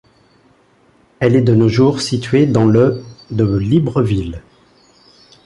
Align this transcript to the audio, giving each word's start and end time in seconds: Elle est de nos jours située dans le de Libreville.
Elle 1.19 1.35
est 1.35 1.43
de 1.43 1.53
nos 1.53 1.69
jours 1.69 2.01
située 2.01 2.47
dans 2.47 2.65
le 2.65 3.03
de 3.29 3.55
Libreville. 3.55 4.41